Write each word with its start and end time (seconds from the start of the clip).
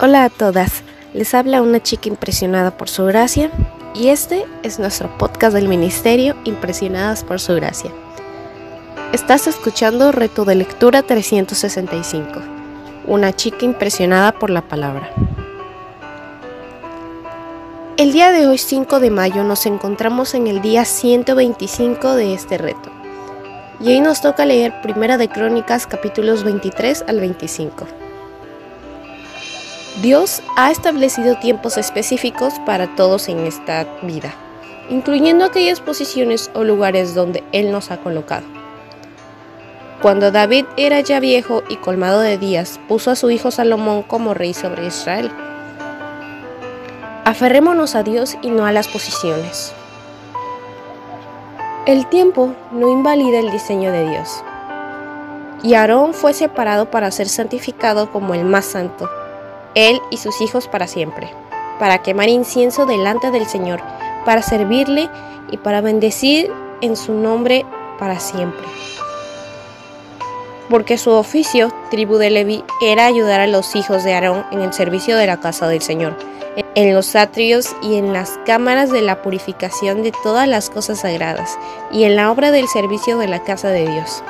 Hola 0.00 0.24
a 0.24 0.30
todas, 0.30 0.82
les 1.12 1.32
habla 1.34 1.62
una 1.62 1.80
chica 1.80 2.08
impresionada 2.08 2.76
por 2.76 2.88
su 2.88 3.04
gracia 3.04 3.50
y 3.94 4.08
este 4.08 4.44
es 4.62 4.78
nuestro 4.78 5.16
podcast 5.18 5.54
del 5.54 5.68
Ministerio 5.68 6.34
Impresionadas 6.44 7.22
por 7.22 7.38
su 7.38 7.54
gracia. 7.54 7.92
Estás 9.12 9.46
escuchando 9.46 10.10
Reto 10.10 10.44
de 10.44 10.56
Lectura 10.56 11.02
365, 11.02 12.40
una 13.06 13.32
chica 13.36 13.64
impresionada 13.64 14.32
por 14.32 14.50
la 14.50 14.62
palabra. 14.62 15.12
El 17.96 18.12
día 18.12 18.32
de 18.32 18.48
hoy 18.48 18.58
5 18.58 18.98
de 18.98 19.10
mayo 19.10 19.44
nos 19.44 19.66
encontramos 19.66 20.34
en 20.34 20.48
el 20.48 20.62
día 20.62 20.84
125 20.84 22.14
de 22.14 22.34
este 22.34 22.58
reto. 22.58 22.90
Y 23.78 23.90
hoy 23.90 24.00
nos 24.00 24.20
toca 24.20 24.46
leer 24.46 24.80
Primera 24.82 25.18
de 25.18 25.28
Crónicas 25.28 25.86
capítulos 25.86 26.42
23 26.44 27.04
al 27.06 27.20
25. 27.20 28.01
Dios 30.00 30.42
ha 30.56 30.70
establecido 30.70 31.36
tiempos 31.36 31.76
específicos 31.76 32.54
para 32.64 32.96
todos 32.96 33.28
en 33.28 33.46
esta 33.46 33.84
vida, 34.02 34.34
incluyendo 34.88 35.44
aquellas 35.44 35.80
posiciones 35.80 36.50
o 36.54 36.64
lugares 36.64 37.14
donde 37.14 37.44
Él 37.52 37.70
nos 37.70 37.90
ha 37.90 37.98
colocado. 37.98 38.46
Cuando 40.00 40.30
David 40.30 40.64
era 40.78 41.00
ya 41.00 41.20
viejo 41.20 41.62
y 41.68 41.76
colmado 41.76 42.20
de 42.20 42.38
días, 42.38 42.80
puso 42.88 43.10
a 43.10 43.16
su 43.16 43.30
hijo 43.30 43.50
Salomón 43.50 44.02
como 44.02 44.32
rey 44.32 44.54
sobre 44.54 44.86
Israel. 44.86 45.30
Aferrémonos 47.26 47.94
a 47.94 48.02
Dios 48.02 48.38
y 48.40 48.48
no 48.48 48.64
a 48.64 48.72
las 48.72 48.88
posiciones. 48.88 49.74
El 51.84 52.06
tiempo 52.06 52.54
no 52.72 52.88
invalida 52.88 53.40
el 53.40 53.50
diseño 53.50 53.92
de 53.92 54.08
Dios. 54.08 54.42
Y 55.62 55.74
Aarón 55.74 56.14
fue 56.14 56.32
separado 56.32 56.90
para 56.90 57.10
ser 57.10 57.28
santificado 57.28 58.10
como 58.10 58.34
el 58.34 58.44
más 58.44 58.64
santo 58.64 59.08
él 59.74 60.00
y 60.10 60.16
sus 60.18 60.40
hijos 60.40 60.68
para 60.68 60.86
siempre, 60.86 61.30
para 61.78 61.98
quemar 61.98 62.28
incienso 62.28 62.86
delante 62.86 63.30
del 63.30 63.46
Señor, 63.46 63.80
para 64.24 64.42
servirle 64.42 65.08
y 65.50 65.56
para 65.56 65.80
bendecir 65.80 66.50
en 66.80 66.96
su 66.96 67.14
nombre 67.14 67.64
para 67.98 68.20
siempre. 68.20 68.66
Porque 70.68 70.96
su 70.96 71.10
oficio, 71.10 71.72
tribu 71.90 72.16
de 72.16 72.30
Leví, 72.30 72.64
era 72.80 73.06
ayudar 73.06 73.40
a 73.40 73.46
los 73.46 73.76
hijos 73.76 74.04
de 74.04 74.14
Aarón 74.14 74.44
en 74.52 74.60
el 74.60 74.72
servicio 74.72 75.16
de 75.16 75.26
la 75.26 75.38
casa 75.38 75.68
del 75.68 75.82
Señor, 75.82 76.16
en 76.74 76.94
los 76.94 77.14
atrios 77.14 77.74
y 77.82 77.96
en 77.96 78.12
las 78.12 78.38
cámaras 78.46 78.90
de 78.90 79.02
la 79.02 79.22
purificación 79.22 80.02
de 80.02 80.12
todas 80.22 80.48
las 80.48 80.70
cosas 80.70 81.00
sagradas, 81.00 81.58
y 81.90 82.04
en 82.04 82.16
la 82.16 82.30
obra 82.30 82.50
del 82.50 82.68
servicio 82.68 83.18
de 83.18 83.28
la 83.28 83.42
casa 83.42 83.68
de 83.68 83.88
Dios. 83.88 84.22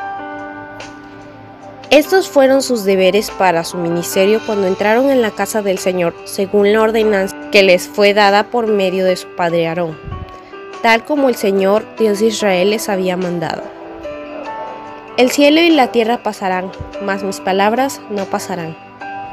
Estos 1.93 2.27
fueron 2.27 2.63
sus 2.63 2.85
deberes 2.85 3.31
para 3.31 3.65
su 3.65 3.77
ministerio 3.77 4.41
cuando 4.47 4.67
entraron 4.67 5.11
en 5.11 5.21
la 5.21 5.31
casa 5.31 5.61
del 5.61 5.77
Señor, 5.77 6.15
según 6.25 6.73
la 6.73 6.81
ordenanza 6.81 7.37
que 7.51 7.63
les 7.63 7.87
fue 7.87 8.15
dada 8.15 8.45
por 8.45 8.67
medio 8.67 9.05
de 9.05 9.15
su 9.15 9.29
padre 9.37 9.69
Aarón, 9.69 9.99
tal 10.81 11.05
como 11.05 11.29
el 11.29 11.35
Señor 11.35 11.85
Dios 11.99 12.21
de 12.21 12.29
Israel 12.29 12.71
les 12.71 12.89
había 12.89 13.19
mandado. 13.19 13.63
El 15.19 15.31
cielo 15.31 15.61
y 15.61 15.69
la 15.69 15.89
tierra 15.89 16.23
pasarán, 16.23 16.73
mas 17.03 17.25
mis 17.25 17.41
palabras 17.41 18.01
no 18.09 18.25
pasarán. 18.25 18.75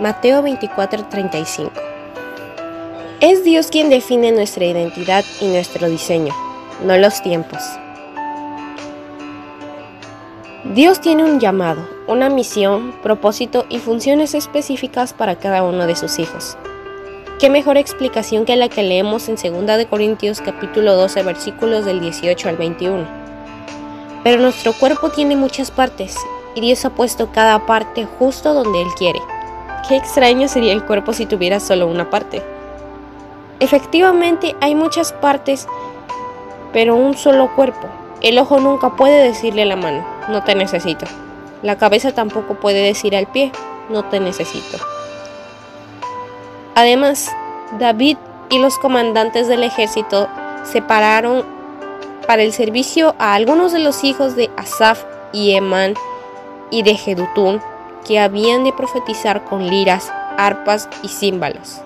Mateo 0.01 0.43
24:35 0.43 1.71
Es 3.21 3.45
Dios 3.45 3.67
quien 3.67 3.89
define 3.89 4.33
nuestra 4.33 4.65
identidad 4.65 5.23
y 5.39 5.47
nuestro 5.47 5.87
diseño, 5.87 6.35
no 6.83 6.97
los 6.97 7.21
tiempos. 7.21 7.61
Dios 10.65 10.99
tiene 10.99 11.23
un 11.23 11.39
llamado, 11.39 11.87
una 12.05 12.27
misión, 12.27 12.93
propósito 13.01 13.65
y 13.69 13.79
funciones 13.79 14.33
específicas 14.33 15.13
para 15.13 15.35
cada 15.35 15.63
uno 15.63 15.87
de 15.87 15.95
sus 15.95 16.19
hijos. 16.19 16.57
¿Qué 17.39 17.49
mejor 17.49 17.77
explicación 17.77 18.43
que 18.43 18.57
la 18.57 18.67
que 18.67 18.83
leemos 18.83 19.29
en 19.29 19.35
2 19.35 19.77
de 19.77 19.85
Corintios 19.85 20.41
capítulo 20.41 20.97
12 20.97 21.23
versículos 21.23 21.85
del 21.85 22.01
18 22.01 22.49
al 22.49 22.57
21? 22.57 23.07
Pero 24.25 24.41
nuestro 24.41 24.73
cuerpo 24.73 25.09
tiene 25.11 25.37
muchas 25.37 25.71
partes 25.71 26.17
y 26.55 26.59
Dios 26.59 26.83
ha 26.83 26.89
puesto 26.89 27.31
cada 27.31 27.65
parte 27.65 28.05
justo 28.19 28.53
donde 28.53 28.81
Él 28.81 28.89
quiere. 28.97 29.21
Qué 29.87 29.95
extraño 29.95 30.49
sería 30.49 30.73
el 30.73 30.83
cuerpo 30.83 31.13
si 31.13 31.25
tuviera 31.25 31.61
solo 31.61 31.87
una 31.87 32.09
parte. 32.09 32.43
Efectivamente 33.61 34.57
hay 34.59 34.75
muchas 34.75 35.13
partes, 35.13 35.67
pero 36.73 36.97
un 36.97 37.15
solo 37.15 37.55
cuerpo. 37.55 37.87
El 38.21 38.37
ojo 38.37 38.59
nunca 38.59 38.97
puede 38.97 39.23
decirle 39.23 39.63
la 39.63 39.77
mano, 39.77 40.18
no 40.27 40.43
te 40.43 40.55
necesito. 40.55 41.05
La 41.61 41.77
cabeza 41.77 42.11
tampoco 42.11 42.55
puede 42.55 42.83
decir 42.83 43.15
al 43.15 43.27
pie, 43.27 43.51
no 43.89 44.05
te 44.05 44.19
necesito. 44.19 44.77
Además, 46.75 47.31
David 47.77 48.17
y 48.49 48.59
los 48.59 48.77
comandantes 48.79 49.47
del 49.47 49.63
ejército 49.63 50.27
separaron 50.63 51.43
para 52.25 52.43
el 52.43 52.53
servicio 52.53 53.15
a 53.17 53.33
algunos 53.33 53.71
de 53.71 53.79
los 53.79 54.03
hijos 54.03 54.35
de 54.35 54.49
Asaf 54.55 55.03
y 55.33 55.55
Emán 55.55 55.95
y 56.69 56.83
de 56.83 56.95
Jedutún 56.95 57.61
que 58.05 58.19
habían 58.19 58.63
de 58.63 58.73
profetizar 58.73 59.43
con 59.45 59.67
liras, 59.67 60.11
arpas 60.37 60.89
y 61.03 61.09
címbalos. 61.09 61.81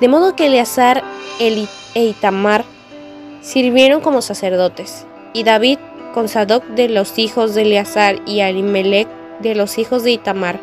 De 0.00 0.08
modo 0.08 0.34
que 0.34 0.46
Eleazar 0.46 1.02
e 1.38 1.68
Itamar 1.94 2.64
sirvieron 3.40 4.00
como 4.00 4.22
sacerdotes, 4.22 5.06
y 5.32 5.44
David 5.44 5.78
con 6.14 6.28
Sadoc 6.28 6.64
de 6.68 6.88
los 6.88 7.18
hijos 7.18 7.54
de 7.54 7.62
Eleazar 7.62 8.20
y 8.26 8.40
Alimelech 8.40 9.08
de 9.40 9.54
los 9.54 9.78
hijos 9.78 10.02
de 10.02 10.12
Itamar. 10.12 10.60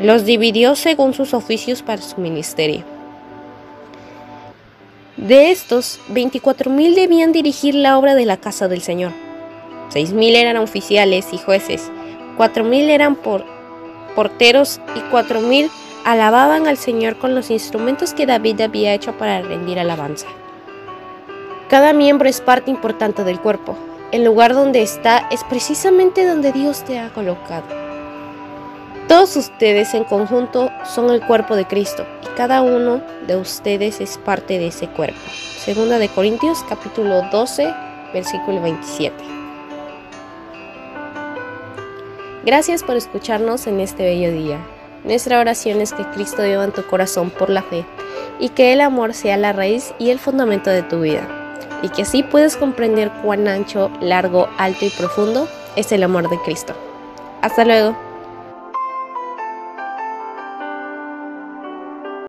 Los 0.00 0.24
dividió 0.24 0.76
según 0.76 1.14
sus 1.14 1.34
oficios 1.34 1.82
para 1.82 2.02
su 2.02 2.20
ministerio. 2.20 2.84
De 5.16 5.50
estos, 5.50 5.98
24.000 6.10 6.94
debían 6.94 7.32
dirigir 7.32 7.74
la 7.74 7.98
obra 7.98 8.14
de 8.14 8.24
la 8.24 8.36
casa 8.36 8.68
del 8.68 8.80
Señor. 8.80 9.12
6.000 9.92 10.36
eran 10.36 10.56
oficiales 10.58 11.26
y 11.32 11.38
jueces, 11.38 11.90
4.000 12.36 12.88
eran 12.90 13.16
por 13.16 13.44
porteros 14.14 14.80
y 14.94 15.00
4.000 15.12 15.70
alababan 16.04 16.66
al 16.66 16.76
Señor 16.76 17.18
con 17.18 17.34
los 17.34 17.50
instrumentos 17.50 18.14
que 18.14 18.26
David 18.26 18.60
había 18.60 18.94
hecho 18.94 19.12
para 19.18 19.42
rendir 19.42 19.78
alabanza. 19.78 20.26
Cada 21.68 21.92
miembro 21.92 22.28
es 22.28 22.40
parte 22.40 22.70
importante 22.70 23.24
del 23.24 23.40
cuerpo. 23.40 23.76
El 24.10 24.24
lugar 24.24 24.54
donde 24.54 24.80
está 24.80 25.28
es 25.30 25.44
precisamente 25.44 26.26
donde 26.26 26.50
Dios 26.50 26.82
te 26.82 26.98
ha 26.98 27.10
colocado. 27.10 27.66
Todos 29.06 29.36
ustedes 29.36 29.92
en 29.92 30.04
conjunto 30.04 30.70
son 30.86 31.10
el 31.10 31.20
cuerpo 31.20 31.56
de 31.56 31.66
Cristo 31.66 32.06
y 32.22 32.34
cada 32.34 32.62
uno 32.62 33.02
de 33.26 33.36
ustedes 33.36 34.00
es 34.00 34.16
parte 34.16 34.58
de 34.58 34.68
ese 34.68 34.88
cuerpo. 34.88 35.20
Segunda 35.58 35.98
de 35.98 36.08
Corintios 36.08 36.64
capítulo 36.66 37.20
12 37.30 37.74
versículo 38.14 38.62
27. 38.62 39.14
Gracias 42.46 42.82
por 42.82 42.96
escucharnos 42.96 43.66
en 43.66 43.80
este 43.80 44.04
bello 44.04 44.32
día. 44.32 44.58
Nuestra 45.04 45.38
oración 45.38 45.82
es 45.82 45.92
que 45.92 46.04
Cristo 46.12 46.44
viva 46.44 46.64
en 46.64 46.72
tu 46.72 46.82
corazón 46.86 47.28
por 47.28 47.50
la 47.50 47.62
fe 47.62 47.84
y 48.40 48.48
que 48.48 48.72
el 48.72 48.80
amor 48.80 49.12
sea 49.12 49.36
la 49.36 49.52
raíz 49.52 49.92
y 49.98 50.08
el 50.08 50.18
fundamento 50.18 50.70
de 50.70 50.82
tu 50.82 51.00
vida 51.00 51.37
y 51.82 51.88
que 51.90 52.02
así 52.02 52.22
puedes 52.22 52.56
comprender 52.56 53.10
cuán 53.22 53.48
ancho, 53.48 53.90
largo, 54.00 54.48
alto 54.58 54.84
y 54.84 54.90
profundo 54.90 55.48
es 55.76 55.92
el 55.92 56.02
amor 56.02 56.28
de 56.28 56.38
Cristo. 56.42 56.74
Hasta 57.42 57.64
luego. 57.64 58.07